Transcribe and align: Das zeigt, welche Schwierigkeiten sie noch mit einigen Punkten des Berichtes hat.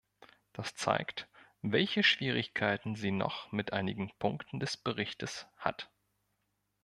Das 0.53 0.73
zeigt, 0.73 1.27
welche 1.61 2.01
Schwierigkeiten 2.01 2.95
sie 2.95 3.11
noch 3.11 3.51
mit 3.51 3.71
einigen 3.71 4.09
Punkten 4.17 4.59
des 4.59 4.75
Berichtes 4.75 5.45
hat. 5.57 5.91